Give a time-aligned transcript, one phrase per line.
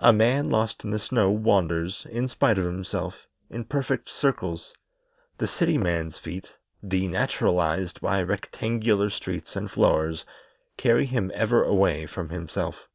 [0.00, 4.76] A man lost in the snow wanders, in spite of himself, in perfect circles;
[5.38, 10.26] the city man's feet, denaturalized by rectangular streets and floors,
[10.76, 12.86] carry him ever away from himself.